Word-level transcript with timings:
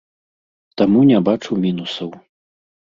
Таму 0.81 1.05
не 1.11 1.21
бачу 1.29 1.61
мінусаў. 1.69 2.15